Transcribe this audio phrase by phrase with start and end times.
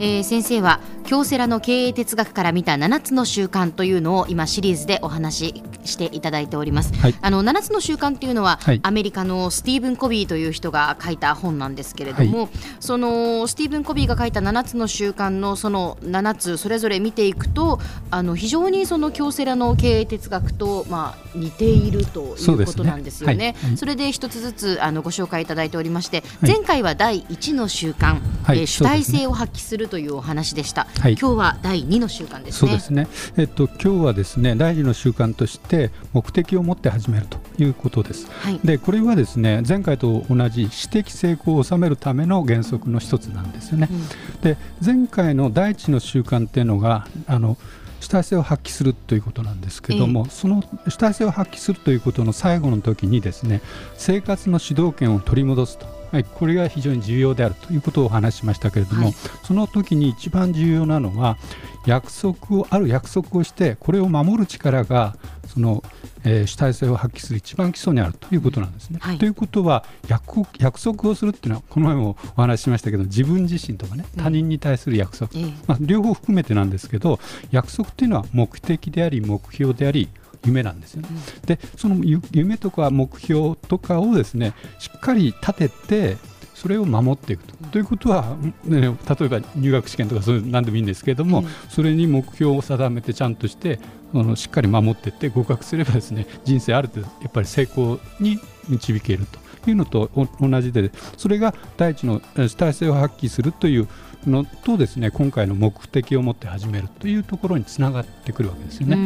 [0.00, 12.48] えー、先生は京セラの経営哲学から見た7つの習慣というのを今シリーズでお話ししていただいております、はい、あの7つの習慣というのは、はい、アメリカのスティーブン・コビーという人が書いた本なんですけれども、はい、
[12.80, 17.78] そのスティーブン・コビーが書いた7つの習慣のその7つそれぞれ見ていくと
[18.10, 23.54] あの非常にその京セラの経営哲学と、まあ、似ているということなんですよね。
[23.60, 30.86] そ、ね、それで一つずつあのご紹介いただいておりまして、前回は第1の習慣、えー、主体性を発揮するというお話でした。
[31.02, 32.58] 今日は第2の習慣ですね。
[32.60, 33.08] そうですね。
[33.36, 38.26] えっと今日はですね第2の習慣として目的を持って始めるということです。
[38.30, 43.88] はい、でこれはですね前回と同じ私的成功を収めるための原則の一つなんですよね。
[43.90, 47.56] うん、で前回の第1の習慣っていうのがあの
[48.04, 53.62] 主体性を発揮するということなんですけども、えその主体性を発揮するということの最後の時にですね
[53.96, 61.36] 生活の主導権を取り戻すとはい、これが非常に重要であるということをお話ししましたけれども、はい、その時に一番重要なのは
[61.86, 65.16] 約束をある約束をしてこれを守る力が
[65.48, 65.82] その、
[66.22, 69.00] えー、主体性を発揮する一番基礎にあるということなんですね。
[69.02, 75.32] はい、ということは約約束をするっていうのはこの前もお話ししましたけど自分自身とかね他人に対する約束、
[75.66, 77.18] まあ、両方含めてなんですけど
[77.50, 80.08] 約束っていうのは目的であり目標であり
[80.44, 81.08] 夢なんですよね。
[81.46, 81.96] でその
[82.32, 86.16] 夢とか目標とかをですねしっかり立てて
[86.54, 87.54] それを守っていくと。
[87.72, 88.94] ということは、ね、例え
[89.28, 93.80] ば入学試験とかそういう何でもいいんですけれども、うん、それに目標を定めてちゃんとして
[94.14, 99.26] あのしっかり守っていって合格すればですね人生ある程度やっぱり成功に導ける
[99.62, 103.88] というのと同じでそれが第一の主体性を発揮するという
[104.26, 108.96] のとですね今回の目的を持って始めるというところにつながってくるわけですよね。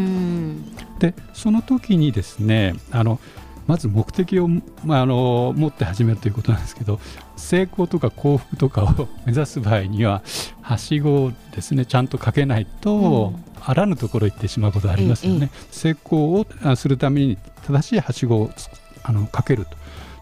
[0.98, 3.20] でその時にですねあの
[3.66, 4.48] まず目的を、
[4.84, 7.00] まあ、あの持って始めるということなんですけど
[7.36, 10.22] 成功とか幸福とかを 目指す場合には
[10.62, 15.50] はしごをですねちゃんとかけないと、うん、あらぬところ行ってしまうことがありますよね。
[15.70, 18.50] 成功をするために正しいはしごを
[19.02, 19.76] あのかけると。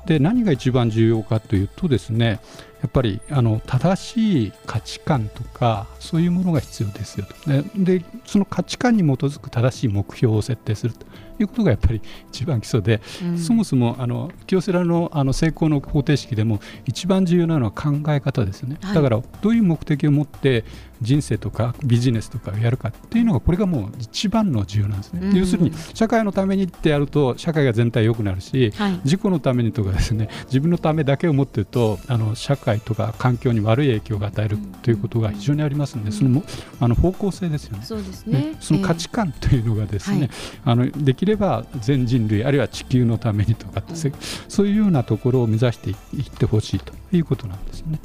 [0.06, 2.40] で何が一番重要かというとですね
[2.86, 7.34] やっぱりあの正しい価値観とかそういうものが必要ですよと。
[7.76, 11.04] でその価値観に基づく正しい目標を設定すると
[11.40, 20.64] いうことがやっぱり一番基礎で、うん、そもそもあの京セラのあの成功の方程式でも一番重要なのは考え方ですよね、はい、だからどういう目的を持って
[21.02, 36.42] 人生とかビジネスとかをやるかっていうのがこれがもう一番の重要なんですね、うん、要するに社会のためにってやると社会が全体良くなるし、はい、自己のためにとかですね自分のためだけを持ってるとあの社会とか環境に悪い影響が与えるということが非常にありますので、その
[36.80, 37.84] あの方向性ですよね。
[37.84, 38.54] そうですね。
[38.60, 48.00] その価値観というのがですね、えー、あのできれば全人類あるいは地球のためにとか、うん、そういうようなところを目指していってほしいということなんですね。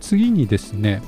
[0.00, 1.02] 次にですね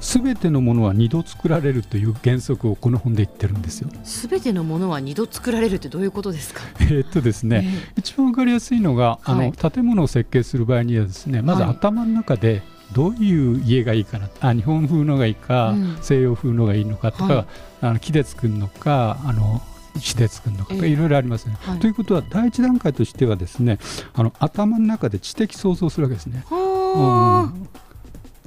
[0.00, 3.90] すべてのものは二度作られるという原則をこの本で言ってるんですよ。
[4.04, 6.62] すべてのものは二度作られるってどういうことですか？
[6.90, 7.62] えっとですね、
[7.96, 17.46] えー、一番わかりやすいのが、あの、建物を設計する場合にはですね、まず頭の中でどういう家がいいかな、あ日本風のがいいか、うん、西洋風のがいいのかとか、はい、
[17.82, 19.60] あの木で作るのか、あの
[19.96, 21.56] 石で作るのかとかいろいろありますね。
[21.60, 23.78] はい、ということは第一段階としてはですね
[24.14, 26.44] あの頭の中で知的想像するわけですね。
[26.50, 27.68] うん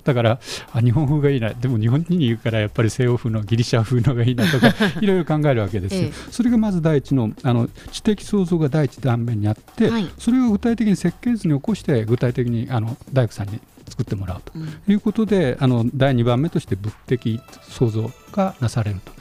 [0.04, 0.40] だから
[0.74, 1.52] あ日本風がいいな。
[1.52, 13.60] でも日本人に言うからやっぱり西欧風のギリシャ風のがいいなとか いろいろ考えるわけですよ、ええ、それがまず第一のあの知的創造が第一断面にあって、はい、それを具体的に設計図に起こして具体的にあの大工さんに
[13.90, 14.54] 作ってもらうと
[14.92, 19.12] いうことで、うん、あの第2番目として物的創造がなされると。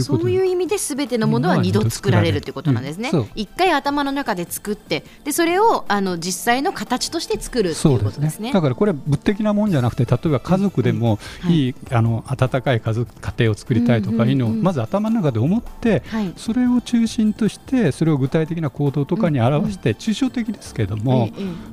[0.00, 3.10] そういう意味で全てのものは二度作られるということなんですね。
[3.34, 11.18] 一、うん、回頭の中で作ってでそれをあの実際の形として作るということですね、ね、だからこれは物的なもんじゃなくて例えば家族でも
[11.48, 11.76] いい、うん。
[11.88, 16.02] はい、あの温かい家族家庭を作りたいとかいうのをまず頭の中で思って、
[16.36, 21.30] それを中心としてそれを具体的な行動とかに表して抽象的ですけれども、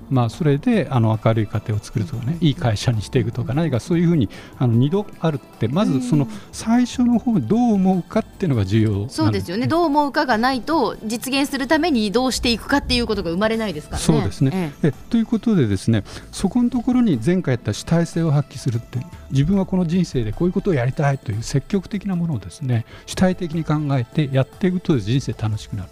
[0.10, 9.68] まあ、それであの明るい家庭を作るとかねいい会社にしていくとか何かそういうふうにあの2度あるってまずその最初の方どう思うかっていうのが重要そうですよね。
[9.68, 14.06] どう思うかがないと実現するためにどうしていくかっていうことが生まれないですからね。
[14.06, 14.92] そうですね、ええ。
[15.10, 19.00] ということでですねそこのところに前回やった主体性を発揮するって
[19.32, 25.90] 自分はこの人生でこういうことをやりたいという積極的なものをですね主体的に考えてやっていくと人生楽しくなる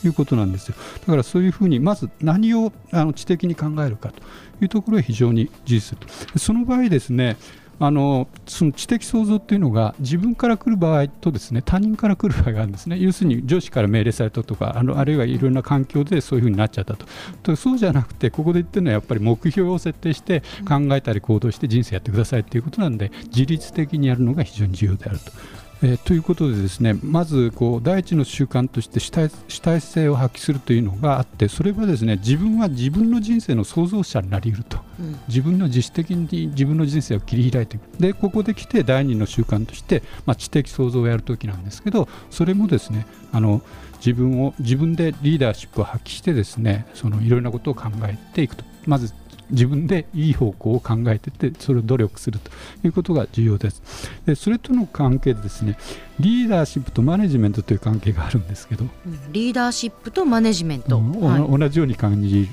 [0.00, 0.74] ということなんですよ。
[1.00, 4.22] だからそういうふうにまず何をあの知的に考えるかと
[4.62, 6.00] いうところが非常に重視する
[6.32, 6.38] と。
[6.38, 7.36] その場合ですね
[7.80, 17.06] あのその知的創造というのが自分から来る場合とですね他人から来る場合があるんですね要するに上司から命令されたとかあのあるいはいろんな環境でそういうふうになっちゃったと
[17.42, 25.32] とそうじゃなくてここで言ってるのはやっぱり目標を設定して考えたり行動して人生やってくださいということなんで自律的にやるのが非常に重要であると。
[25.80, 37.82] えー、ということでですねまずこう第一の習慣として主体主体性を発揮するというのがあってそれはですね自分は自分の人生の創造者になり得ると、うん、自分の自主的に自分の人生を切り開いていく。
[37.98, 43.62] でここで来て第二の習慣として、まあ、知的創造をやるときなんですけどそれもですねあの
[43.98, 48.64] 自分を自分でリーダーシップを発揮してですねそのいろいろなことを考えていくと。
[48.86, 49.12] まず
[49.50, 52.50] 自分でいい方向を考えててそれを努力すると
[52.84, 53.82] いうことが重要です。
[54.26, 55.78] でそれとの関係でですね
[56.20, 58.84] リーダーシップとマネジメントという関係があるんですけど、
[59.30, 62.48] リーダーシップとマネジメント、うんはい、同じように感じ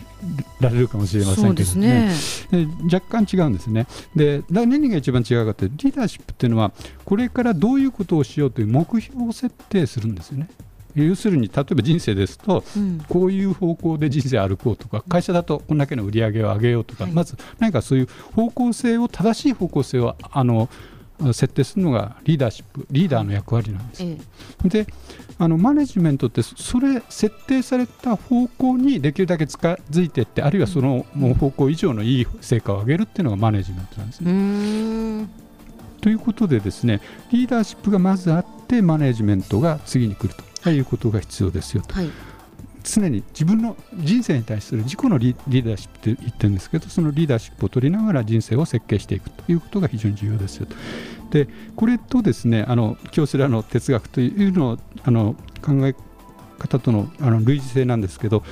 [0.59, 2.11] られるかもしれませんけどね、
[2.51, 2.67] ね。
[2.91, 3.87] 若干違うんですね。
[4.15, 6.71] で何が一番違うかというとリーダーシップっていうのは
[7.03, 10.47] これからどういうことをしようという目標を設定するんですよね
[10.95, 20.69] 要するに例えば人生ですと、うん、こういう方向で人生歩こうとか会社だとこんだけの売り上げを上げようとか、はい、まず何かそういう方向性を正しい方向性をあの
[21.33, 24.03] 設定するのがリーダーシップリーダーの役割なんです。
[24.03, 24.17] え
[24.65, 24.87] え、で
[25.37, 31.05] あのマネジメントってそれ設定された方向にできるだけ近づいていってあるいはその
[31.39, 35.27] 方向以上のいい成果を上げるっていうのがマネジメントなんですね。
[36.01, 37.01] ということでですね
[37.31, 40.43] リーダーシップがまずあってマネジメントが次に来ると。
[40.71, 41.93] いうことが必要ですよと。
[41.93, 42.09] はい
[42.85, 50.75] 常に自分の人生に対する自己のリーダーシップって言ってるんですけどそのリーダーシップを取りながら人生を設計していくということが非常に重要ですよと。
[51.31, 55.95] でこれとですねあの京セラの哲学というのをあの考え
[56.59, 58.43] 方とのあの類似性なんですけど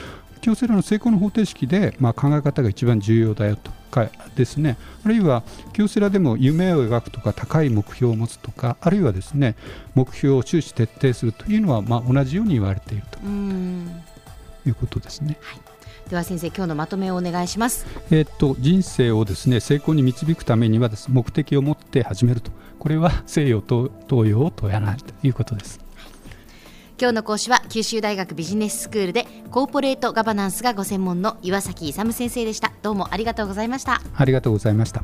[0.41, 5.43] 京セラの成功の方程式で、まあ、考え方が一番重要だよとかですねあるいは
[5.73, 9.55] 京セラでも夢を描くとか高い目標を持つとかあるいはですね
[9.93, 13.19] 目標を終始徹底するというのは、まあ、同じように言われていると
[14.67, 15.37] いうことですね。
[15.41, 15.61] はい
[16.09, 17.85] では先生今日のまとめをお願いします。
[18.11, 25.79] えっと人生をですね成功に導くためにはです目的を持って始めるとこれは西洋と東洋を問やないということです。
[26.99, 32.71] 今日の講師は九州大学ビジネススクールでコーポレートガバナンスがご専門の岩崎勇先生でした。
[32.81, 34.01] どうもありがとうございました。
[34.15, 35.03] ありがとうございました。